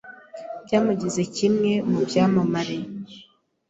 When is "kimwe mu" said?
1.35-1.99